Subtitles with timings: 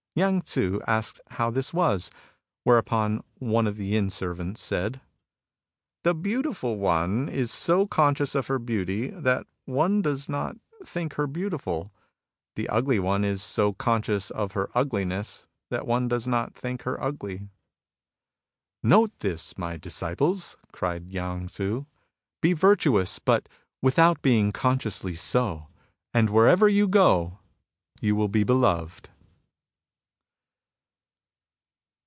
[0.13, 2.11] Yang Tzu asked how this was;
[2.65, 4.99] whereupon one of the inn servants said:"
[6.03, 11.39] The beautiful one is so conscious of her beauty that one does not think 102
[11.39, 12.51] MUSINGS OF A CHINESE MYSTIC her beautiful.
[12.57, 17.01] The ugly one is so conscious of her ugliness that one does not think her
[17.01, 17.47] ugly."''
[18.93, 21.85] Note this, my disciples!" cried Yang Tzu.
[22.13, 23.47] *' Be virtuous, but
[23.81, 25.67] without being consciously so;
[26.13, 27.39] and wherever you go,
[28.01, 29.07] you will be beloved."